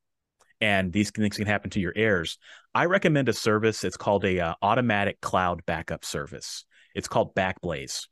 [0.61, 2.39] And these things can happen to your heirs.
[2.75, 3.85] I recommend a service.
[3.85, 6.65] It's called a uh, automatic cloud backup service.
[6.95, 8.07] It's called Backblaze.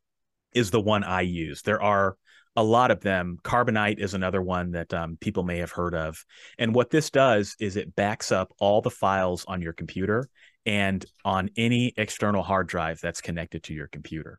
[0.54, 1.62] Is the one I use.
[1.62, 2.16] There are
[2.56, 3.38] a lot of them.
[3.42, 6.24] Carbonite is another one that um, people may have heard of.
[6.58, 10.28] And what this does is it backs up all the files on your computer
[10.66, 14.38] and on any external hard drive that's connected to your computer.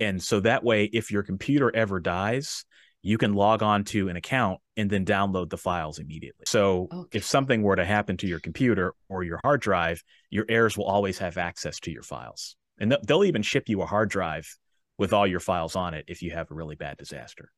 [0.00, 2.64] And so that way, if your computer ever dies,
[3.02, 6.44] you can log on to an account and then download the files immediately.
[6.46, 7.18] So okay.
[7.18, 10.86] if something were to happen to your computer or your hard drive, your heirs will
[10.86, 12.56] always have access to your files.
[12.78, 14.48] And they'll even ship you a hard drive
[14.96, 17.50] with all your files on it if you have a really bad disaster.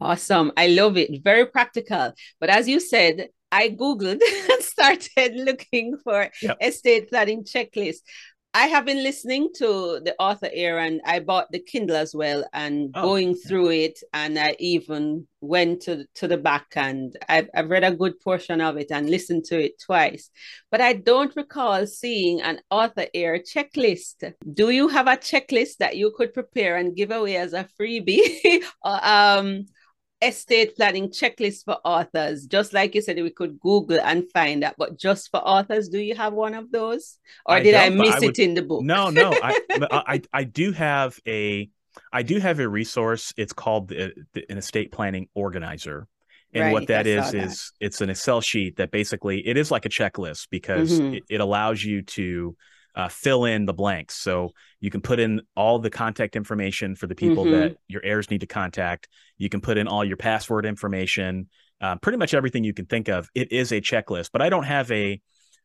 [0.00, 0.52] Awesome.
[0.56, 1.22] I love it.
[1.22, 2.12] Very practical.
[2.40, 6.58] But as you said, I Googled and started looking for yep.
[6.60, 8.00] estate planning checklist.
[8.56, 12.90] I have been listening to the author and I bought the Kindle as well and
[12.94, 17.68] oh, going through it and I even went to to the back and I've, I've
[17.68, 20.30] read a good portion of it and listened to it twice.
[20.70, 24.32] But I don't recall seeing an author heir checklist.
[24.54, 28.62] Do you have a checklist that you could prepare and give away as a freebie?
[28.82, 29.66] um
[30.22, 32.46] estate planning checklist for authors.
[32.46, 35.98] Just like you said, we could Google and find that, but just for authors, do
[35.98, 38.62] you have one of those, or I did I miss I would, it in the
[38.62, 38.82] book?
[38.82, 41.68] No, no, I, I, I do have a,
[42.12, 43.32] I do have a resource.
[43.36, 46.06] It's called the, the, an estate planning organizer.
[46.54, 47.44] And right, what that is that.
[47.44, 51.14] is it's an Excel sheet that basically it is like a checklist because mm-hmm.
[51.14, 52.56] it, it allows you to
[52.96, 54.16] uh, fill in the blanks.
[54.16, 57.60] So you can put in all the contact information for the people mm-hmm.
[57.60, 59.08] that your heirs need to contact.
[59.36, 61.48] You can put in all your password information,
[61.80, 63.28] uh, pretty much everything you can think of.
[63.34, 65.20] It is a checklist, but I don't have a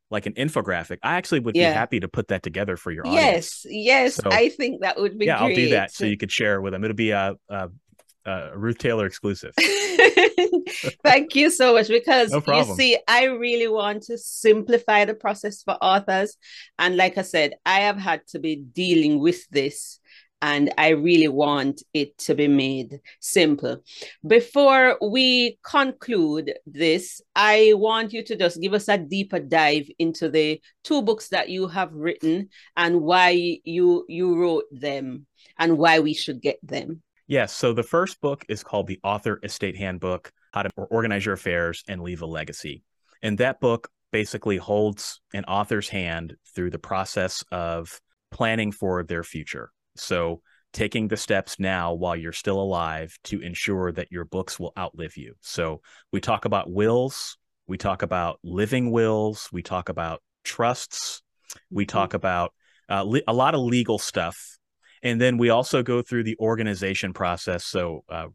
[0.09, 0.97] like an infographic.
[1.01, 1.71] I actually would yeah.
[1.71, 3.63] be happy to put that together for your audience.
[3.63, 5.27] Yes, yes, so, I think that would be.
[5.27, 5.49] Yeah, great.
[5.49, 6.83] I'll do that so you could share with them.
[6.83, 7.69] It'll be a, a,
[8.25, 9.53] a Ruth Taylor exclusive.
[11.03, 15.63] Thank you so much because no you see, I really want to simplify the process
[15.63, 16.37] for authors.
[16.79, 19.99] And like I said, I have had to be dealing with this
[20.41, 23.83] and I really want it to be made simple.
[24.25, 30.29] Before we conclude this, I want you to just give us a deeper dive into
[30.29, 35.27] the two books that you have written and why you you wrote them
[35.59, 37.03] and why we should get them.
[37.27, 37.53] Yes.
[37.53, 41.83] So the first book is called The Author Estate Handbook How to Organize Your Affairs
[41.87, 42.83] and Leave a Legacy.
[43.21, 49.23] And that book basically holds an author's hand through the process of planning for their
[49.23, 49.71] future.
[49.95, 50.41] So,
[50.73, 55.17] taking the steps now while you're still alive to ensure that your books will outlive
[55.17, 55.35] you.
[55.41, 55.81] So,
[56.11, 61.21] we talk about wills, we talk about living wills, we talk about trusts,
[61.69, 61.97] we mm-hmm.
[61.97, 62.53] talk about
[62.89, 64.57] uh, li- a lot of legal stuff.
[65.03, 67.65] And then we also go through the organization process.
[67.65, 68.27] So, uh,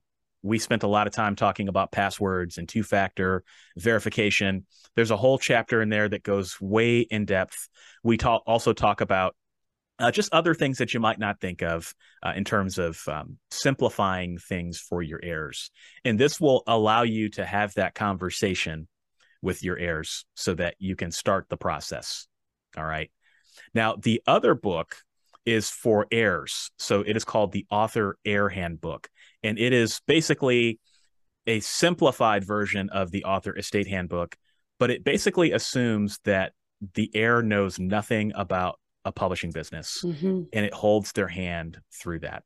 [0.42, 3.42] we spent a lot of time talking about passwords and two factor
[3.76, 4.64] verification.
[4.94, 7.68] There's a whole chapter in there that goes way in depth.
[8.05, 9.35] We talk also talk about
[9.98, 13.38] uh, just other things that you might not think of uh, in terms of um,
[13.50, 15.70] simplifying things for your heirs.
[16.05, 18.88] And this will allow you to have that conversation
[19.42, 22.26] with your heirs so that you can start the process.
[22.76, 23.11] All right.
[23.74, 24.96] Now, the other book
[25.47, 26.71] is for heirs.
[26.79, 29.09] So it is called the Author Heir Handbook.
[29.43, 30.81] And it is basically
[31.47, 34.37] a simplified version of the Author Estate Handbook,
[34.79, 36.53] but it basically assumes that
[36.95, 40.43] the heir knows nothing about a publishing business mm-hmm.
[40.53, 42.43] and it holds their hand through that.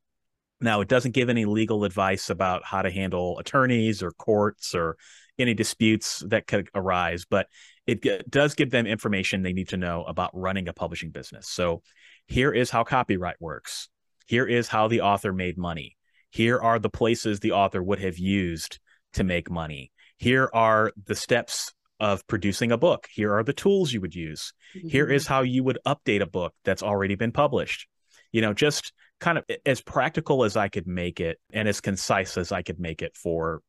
[0.61, 4.95] Now, it doesn't give any legal advice about how to handle attorneys or courts or
[5.39, 7.47] any disputes that could arise, but
[7.87, 11.49] it g- does give them information they need to know about running a publishing business.
[11.49, 11.81] So,
[12.27, 13.89] here is how copyright works.
[14.25, 15.97] Here is how the author made money.
[16.29, 18.79] Here are the places the author would have used
[19.13, 19.91] to make money.
[20.17, 23.07] Here are the steps of producing a book.
[23.11, 24.53] Here are the tools you would use.
[24.75, 24.87] Mm-hmm.
[24.87, 27.87] Here is how you would update a book that's already been published.
[28.31, 32.37] You know, just kind of as practical as I could make it and as concise
[32.37, 33.61] as I could make it for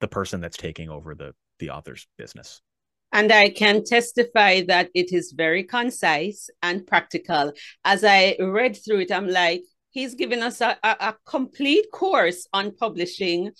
[0.00, 2.62] the person that's taking over the the author's business.
[3.12, 7.52] And I can testify that it is very concise and practical.
[7.84, 12.46] As I read through it, I'm like, He's given us a, a, a, complete course
[12.52, 13.50] on publishing.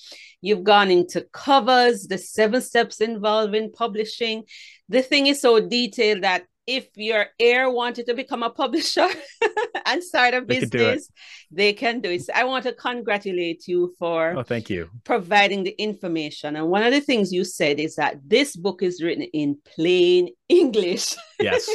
[0.40, 4.44] You've gone into covers, the seven steps involved in publishing.
[4.88, 9.08] The thing is so detailed that if your heir wanted to become a publisher
[9.86, 12.22] and start a they business, can they can do it.
[12.22, 16.54] So I want to congratulate you for oh, thank you providing the information.
[16.54, 20.30] And one of the things you said is that this book is written in plain
[20.48, 21.14] English.
[21.40, 21.66] Yes,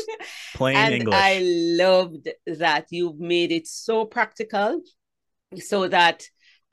[0.53, 1.15] plain and English.
[1.19, 4.79] I loved that you've made it so practical,
[5.57, 6.23] so that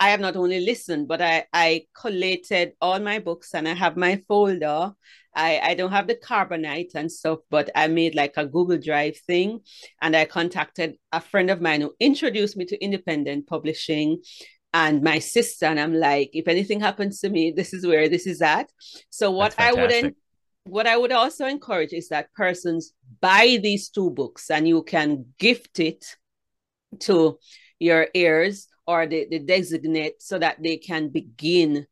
[0.03, 3.97] I have not only listened, but I I collated all my books and I have
[3.97, 4.95] my folder
[5.35, 9.17] I, I don't have the carbonite and stuff, but I made like a Google Drive
[9.27, 9.61] thing.
[10.01, 14.23] And I contacted a friend of mine who introduced me to independent publishing
[14.75, 15.67] and my sister.
[15.67, 18.71] And I'm like, if anything happens to me, this is where this is at.
[19.11, 20.17] So what I wouldn't
[20.65, 25.27] what I would also encourage is that persons buy these two books and you can
[25.39, 26.05] gift it
[27.01, 27.39] to
[27.81, 31.87] your heirs or the, the designate so that they can begin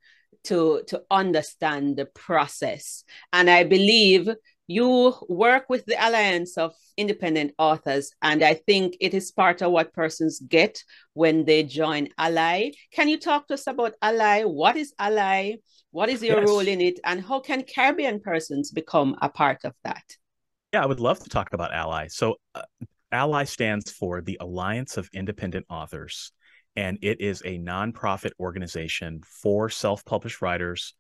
[0.45, 3.05] to to understand the process.
[3.33, 4.29] And i believe
[4.67, 9.73] you work with the alliance of independent authors and i think it is part of
[9.73, 10.83] what persons get
[11.15, 12.71] when they join ally.
[12.93, 14.45] Can you talk to us about ally?
[14.45, 15.57] What is ally?
[15.91, 16.49] What is your yes.
[16.49, 17.01] role in it?
[17.05, 20.05] And how can caribbean persons become a part of that?
[20.73, 22.07] Yeah i would love to talk about ally.
[22.09, 22.63] So uh,
[23.11, 26.33] ally stands for the alliance of independent authors
[26.81, 30.95] and it is a nonprofit organization for self-published writers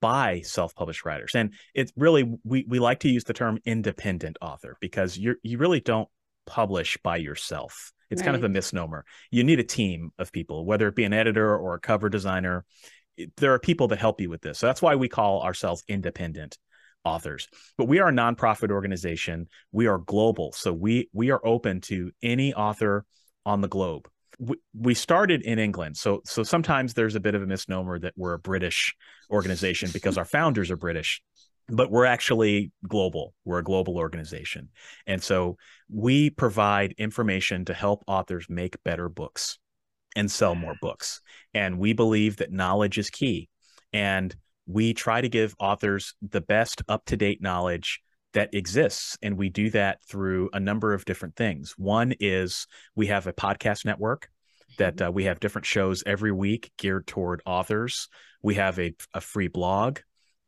[0.00, 1.32] by self-published writers.
[1.34, 5.58] And it's really we, we like to use the term independent author because you you
[5.58, 6.08] really don't
[6.46, 7.92] publish by yourself.
[8.10, 8.26] It's right.
[8.26, 9.04] kind of a misnomer.
[9.30, 12.64] You need a team of people whether it be an editor or a cover designer.
[13.36, 14.58] There are people that help you with this.
[14.58, 16.56] So that's why we call ourselves independent
[17.04, 17.46] authors.
[17.76, 19.48] But we are a nonprofit organization.
[19.70, 20.52] We are global.
[20.52, 23.04] So we we are open to any author
[23.44, 24.08] on the globe
[24.74, 28.34] we started in England, so so sometimes there's a bit of a misnomer that we're
[28.34, 28.94] a British
[29.30, 31.22] organization because our founders are British,
[31.68, 33.34] but we're actually global.
[33.44, 34.68] We're a global organization,
[35.06, 35.56] and so
[35.90, 39.58] we provide information to help authors make better books
[40.14, 41.20] and sell more books.
[41.54, 43.48] And we believe that knowledge is key,
[43.92, 44.34] and
[44.66, 48.00] we try to give authors the best up to date knowledge
[48.34, 49.16] that exists.
[49.22, 51.74] And we do that through a number of different things.
[51.78, 54.28] One is we have a podcast network
[54.78, 58.08] that uh, we have different shows every week geared toward authors.
[58.42, 59.98] We have a, a free blog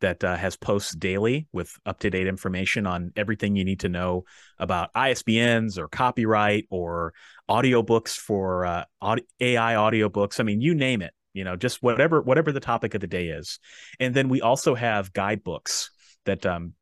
[0.00, 3.88] that uh, has posts daily with up to date information on everything you need to
[3.88, 4.24] know
[4.58, 7.14] about ISBNs or copyright or
[7.48, 10.38] audiobooks for uh, audio, AI audiobooks.
[10.38, 13.28] I mean, you name it, you know, just whatever whatever the topic of the day
[13.28, 13.58] is.
[13.98, 15.90] And then we also have guidebooks
[16.26, 16.74] that um,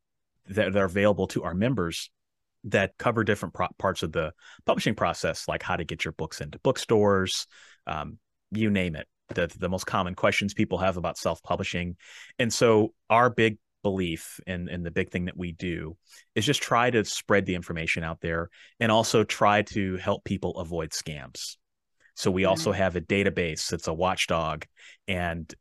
[0.49, 2.11] that, are available to our members
[2.67, 4.33] that cover different pro- parts of the
[4.65, 7.47] publishing process, like how to get your books into bookstores,
[7.87, 8.19] um,
[8.51, 9.07] you name it.
[9.29, 11.97] The, the most common questions people have about self publishing.
[12.39, 15.97] And so our big belief and, and the big thing that we do
[16.35, 18.51] is just try to spread the information out there
[18.81, 21.57] and also try to help people avoid scams.
[22.15, 24.65] So we also have a database that's a watchdog.
[25.07, 25.53] And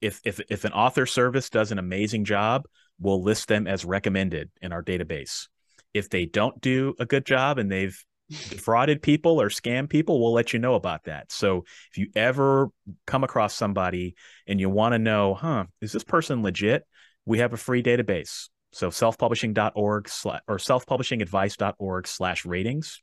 [0.00, 2.64] if, if, if an author service does an amazing job,
[2.98, 5.48] we'll list them as recommended in our database.
[5.96, 10.32] If they don't do a good job and they've defrauded people or scam people, we'll
[10.32, 11.30] let you know about that.
[11.30, 12.68] So if you ever
[13.06, 14.16] come across somebody
[14.46, 16.84] and you want to know, huh, is this person legit?
[17.24, 18.48] We have a free database.
[18.72, 23.02] So selfpublishing.org slash or selfpublishingadvice.org slash ratings.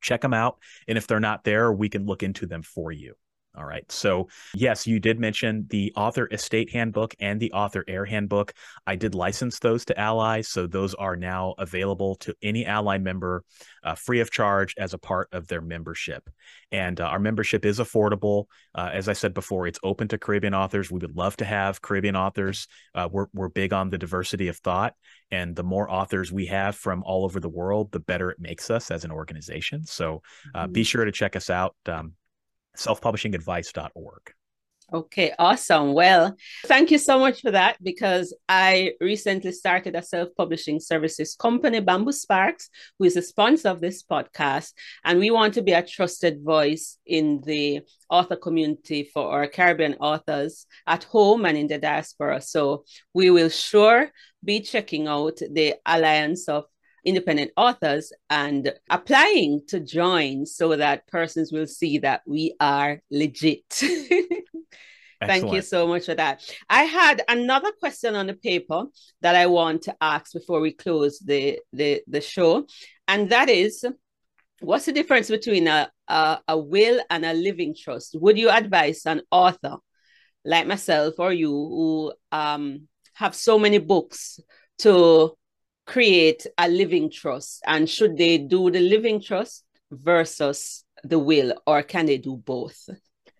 [0.00, 0.58] Check them out.
[0.88, 3.14] And if they're not there, we can look into them for you.
[3.54, 3.90] All right.
[3.92, 8.54] So, yes, you did mention the author estate handbook and the author heir handbook.
[8.86, 10.40] I did license those to Ally.
[10.40, 13.44] So, those are now available to any Ally member
[13.84, 16.30] uh, free of charge as a part of their membership.
[16.70, 18.46] And uh, our membership is affordable.
[18.74, 20.90] Uh, as I said before, it's open to Caribbean authors.
[20.90, 22.66] We would love to have Caribbean authors.
[22.94, 24.94] Uh, we're, we're big on the diversity of thought.
[25.30, 28.70] And the more authors we have from all over the world, the better it makes
[28.70, 29.84] us as an organization.
[29.84, 30.22] So,
[30.54, 30.72] uh, mm-hmm.
[30.72, 31.76] be sure to check us out.
[31.86, 32.14] Um,
[32.76, 34.34] selfpublishingadvice.org.
[34.92, 35.94] Okay, awesome.
[35.94, 41.34] Well, thank you so much for that because I recently started a self publishing services
[41.34, 42.68] company, Bamboo Sparks,
[42.98, 44.72] who is a sponsor of this podcast.
[45.02, 49.94] And we want to be a trusted voice in the author community for our Caribbean
[49.94, 52.42] authors at home and in the diaspora.
[52.42, 54.10] So we will sure
[54.44, 56.64] be checking out the Alliance of
[57.04, 63.64] independent authors and applying to join so that persons will see that we are legit.
[65.24, 66.42] Thank you so much for that.
[66.68, 68.84] I had another question on the paper
[69.20, 72.66] that I want to ask before we close the the, the show,
[73.06, 73.84] and that is,
[74.60, 78.16] what's the difference between a, a, a will and a living trust?
[78.20, 79.76] Would you advise an author
[80.44, 84.40] like myself or you who um, have so many books
[84.78, 85.36] to
[85.86, 87.62] create a living trust?
[87.66, 92.88] And should they do the living trust versus the will, or can they do both?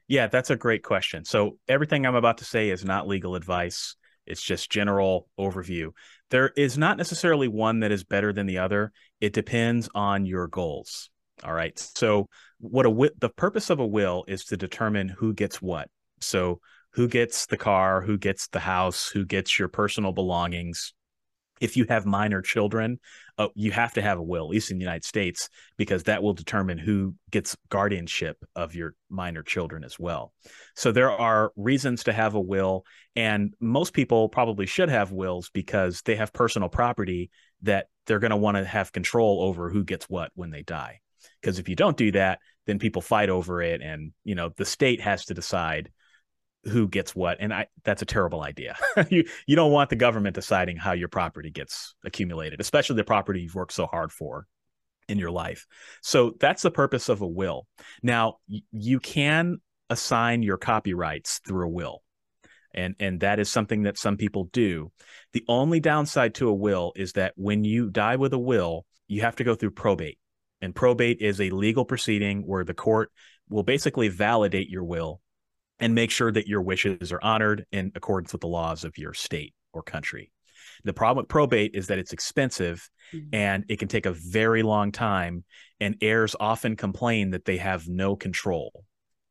[0.09, 1.25] Yeah, that's a great question.
[1.25, 5.91] So, everything I'm about to say is not legal advice, it's just general overview.
[6.31, 10.49] There is not necessarily one that is better than the other, it depends on your
[10.49, 11.11] goals.
[11.45, 11.79] All right.
[11.79, 12.29] So,
[12.59, 15.89] what a the purpose of a will is to determine who gets what.
[16.21, 16.61] So,
[16.93, 20.93] who gets the car, who gets the house, who gets your personal belongings,
[21.63, 22.99] if you have minor children,
[23.39, 26.23] uh, you have to have a will, at least in the United States, because that
[26.23, 30.33] will determine who gets guardianship of your minor children as well.
[30.75, 32.85] So there are reasons to have a will,
[33.15, 37.31] and most people probably should have wills because they have personal property
[37.63, 40.99] that they're going to want to have control over who gets what when they die.
[41.41, 44.65] Because if you don't do that, then people fight over it, and you know the
[44.65, 45.91] state has to decide
[46.65, 48.77] who gets what and i that's a terrible idea.
[49.11, 53.43] You you don't want the government deciding how your property gets accumulated especially the property
[53.43, 54.47] you've worked so hard for
[55.09, 55.67] in your life.
[56.01, 57.67] So that's the purpose of a will.
[58.03, 58.37] Now
[58.71, 59.59] you can
[59.91, 62.03] assign your copyrights through a will
[62.75, 64.91] and and that is something that some people do.
[65.33, 69.23] The only downside to a will is that when you die with a will you
[69.23, 70.19] have to go through probate
[70.61, 73.11] and probate is a legal proceeding where the court
[73.49, 75.21] will basically validate your will
[75.83, 79.13] and make sure that your wishes are honored in accordance with the laws of your
[79.13, 80.31] state or country.
[80.85, 83.35] The problem with probate is that it's expensive mm-hmm.
[83.35, 85.45] and it can take a very long time.
[85.81, 88.85] And heirs often complain that they have no control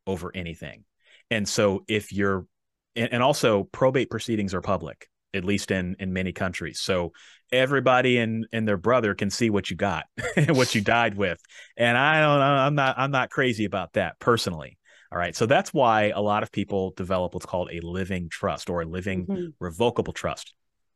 [0.06, 0.84] over anything.
[1.30, 2.46] And so, if you're,
[2.94, 6.80] and, also probate proceedings are public, at least in in many countries.
[6.80, 7.12] So
[7.50, 10.04] everybody and and their brother can see what you got,
[10.48, 11.40] what you died with.
[11.78, 14.76] And I don't, I'm not, I'm not crazy about that personally.
[15.12, 15.36] All right.
[15.36, 18.86] So that's why a lot of people develop what's called a living trust or a
[18.86, 19.46] living mm-hmm.
[19.60, 20.54] revocable trust.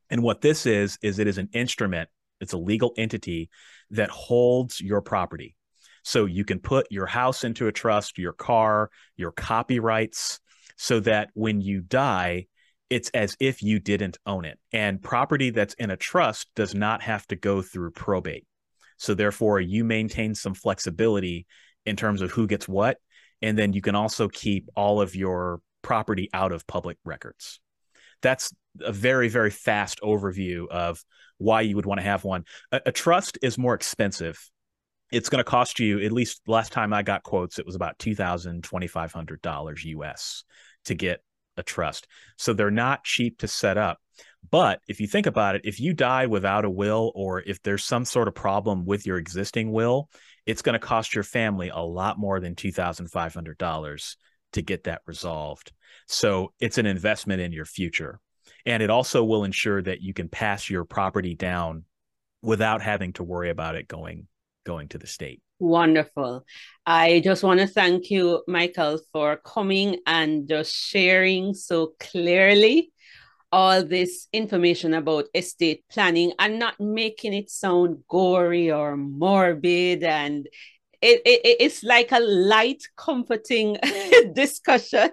[0.08, 2.08] And what this is, is it is an instrument,
[2.40, 3.50] it's a legal entity
[3.90, 5.54] that holds your property.
[6.02, 10.40] So you can put your house into a trust, your car, your copyrights,
[10.76, 12.46] so that when you die,
[12.88, 14.58] it's as if you didn't own it.
[14.72, 18.46] And property that's in a trust does not have to go through probate.
[18.96, 21.46] So therefore, you maintain some flexibility
[21.84, 22.98] in terms of who gets what
[23.42, 27.60] and then you can also keep all of your property out of public records.
[28.22, 31.02] That's a very, very fast overview of
[31.38, 32.44] why you would want to have one.
[32.72, 34.38] A, a trust is more expensive.
[35.12, 37.98] It's going to cost you, at least last time I got quotes, it was about
[37.98, 40.44] $2,000, $2,500 US
[40.86, 41.20] to get
[41.56, 42.06] a trust.
[42.36, 43.98] So they're not cheap to set up.
[44.50, 47.84] But if you think about it, if you die without a will or if there's
[47.84, 50.08] some sort of problem with your existing will,
[50.46, 54.16] it's going to cost your family a lot more than $2,500
[54.52, 55.72] to get that resolved.
[56.06, 58.20] So it's an investment in your future.
[58.64, 61.84] and it also will ensure that you can pass your property down
[62.42, 64.26] without having to worry about it going
[64.64, 65.40] going to the state.
[65.58, 66.44] Wonderful.
[66.84, 72.92] I just want to thank you, Michael, for coming and just sharing so clearly
[73.52, 80.48] all this information about estate planning and not making it sound gory or morbid and
[81.06, 83.76] it, it, it's like a light, comforting
[84.32, 85.10] discussion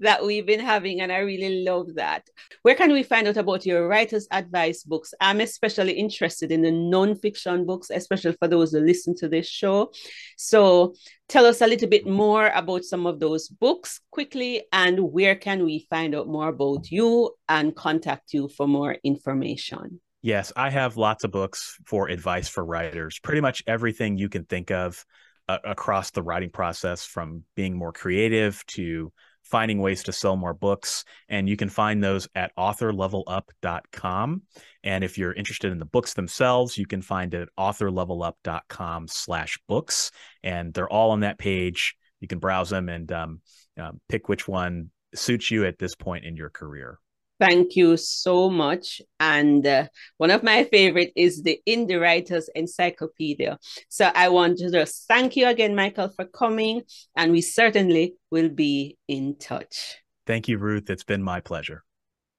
[0.00, 2.28] that we've been having, and I really love that.
[2.62, 5.14] Where can we find out about your writer's advice books?
[5.20, 9.92] I'm especially interested in the nonfiction books, especially for those who listen to this show.
[10.36, 10.94] So
[11.28, 15.64] tell us a little bit more about some of those books quickly, and where can
[15.64, 20.00] we find out more about you and contact you for more information?
[20.22, 23.18] Yes, I have lots of books for advice for writers.
[23.18, 25.04] Pretty much everything you can think of
[25.48, 29.12] uh, across the writing process, from being more creative to
[29.42, 31.04] finding ways to sell more books.
[31.28, 34.42] And you can find those at authorlevelup.com.
[34.84, 39.58] And if you're interested in the books themselves, you can find it at authorlevelup.com slash
[39.68, 40.12] books.
[40.44, 41.96] And they're all on that page.
[42.20, 43.40] You can browse them and um,
[43.76, 46.98] um, pick which one suits you at this point in your career.
[47.40, 49.02] Thank you so much.
[49.18, 53.58] And uh, one of my favorite is the Indie Writers Encyclopedia.
[53.88, 56.82] So I want to just thank you again, Michael, for coming.
[57.16, 59.96] And we certainly will be in touch.
[60.26, 60.88] Thank you, Ruth.
[60.88, 61.82] It's been my pleasure.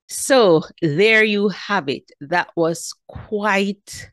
[0.08, 2.10] So there you have it.
[2.22, 4.10] That was quite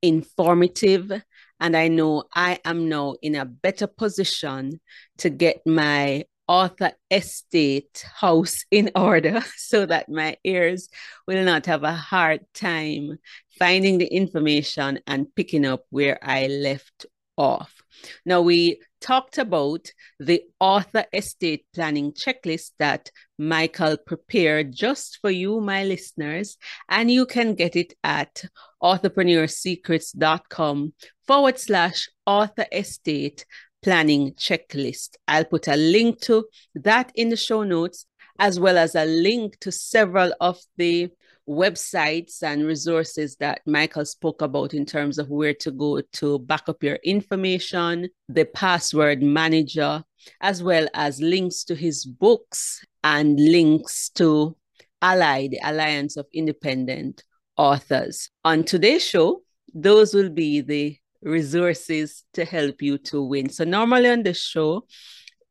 [0.00, 1.12] informative.
[1.60, 4.80] And I know I am now in a better position
[5.18, 10.90] to get my author estate house in order so that my heirs
[11.26, 13.18] will not have a hard time
[13.58, 17.06] finding the information and picking up where I left
[17.38, 17.82] off.
[18.26, 19.90] Now, we talked about
[20.20, 26.58] the author estate planning checklist that Michael prepared just for you, my listeners,
[26.90, 28.44] and you can get it at
[28.82, 30.92] authorpreneursecrets.com
[31.26, 33.46] forward slash author estate
[33.82, 35.16] planning checklist.
[35.28, 38.06] I'll put a link to that in the show notes,
[38.38, 41.10] as well as a link to several of the
[41.48, 46.68] websites and resources that Michael spoke about in terms of where to go to back
[46.68, 50.04] up your information, the password manager,
[50.40, 54.56] as well as links to his books and links to
[55.00, 57.24] Ally, the Alliance of Independent
[57.56, 58.30] Authors.
[58.44, 59.42] On today's show,
[59.74, 63.48] those will be the resources to help you to win.
[63.48, 64.86] So, normally on the show,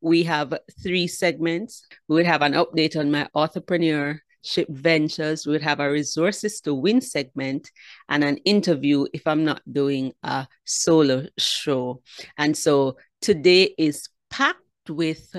[0.00, 0.52] we have
[0.82, 1.86] three segments.
[2.08, 5.46] We would have an update on my entrepreneurship ventures.
[5.46, 7.70] We would have a resources to win segment
[8.08, 12.02] and an interview if I'm not doing a solo show.
[12.36, 14.58] And so today is packed
[14.88, 15.34] with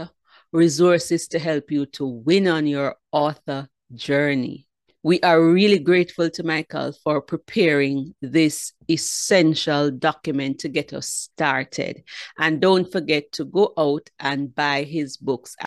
[0.53, 4.67] resources to help you to win on your author journey.
[5.03, 12.03] We are really grateful to Michael for preparing this essential document to get us started.
[12.37, 15.57] And don't forget to go out and buy his books.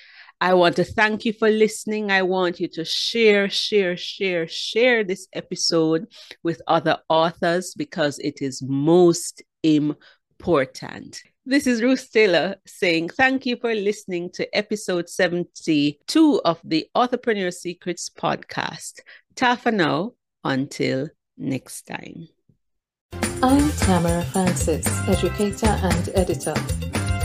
[0.40, 2.10] I want to thank you for listening.
[2.10, 6.06] I want you to share, share, share, share this episode
[6.42, 11.22] with other authors because it is most important.
[11.48, 17.54] This is Ruth Taylor saying thank you for listening to episode 72 of the Authorpreneur
[17.54, 19.00] Secrets podcast.
[19.36, 20.14] Ta for now,
[20.44, 22.28] until next time.
[23.42, 26.54] I'm Tamara Francis, educator and editor.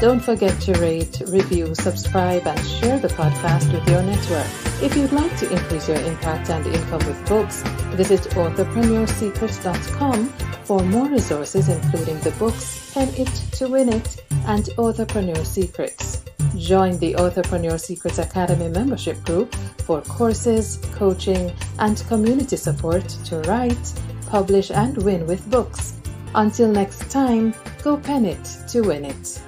[0.02, 4.48] Don't forget to rate, review, subscribe, and share the podcast with your network.
[4.82, 7.62] If you'd like to increase your impact and income with books,
[7.94, 10.30] visit authorpreneursecrets.com
[10.64, 16.24] for more resources, including the books Pen It to Win It and Authorpreneur Secrets.
[16.58, 19.54] Join the Authorpreneur Secrets Academy membership group
[19.86, 23.94] for courses, coaching, and community support to write,
[24.26, 25.94] publish, and win with books.
[26.34, 29.40] Until next time, go pen it to win it.